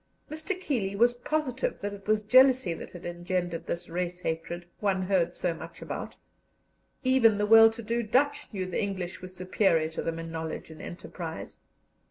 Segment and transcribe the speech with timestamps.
[0.31, 0.59] Mr.
[0.59, 5.35] Keeley was positive that it was jealousy that had engendered this race hatred one heard
[5.35, 6.15] so much about;
[7.03, 10.71] even the well to do Dutch knew the English were superior to them in knowledge
[10.71, 11.57] and enterprise.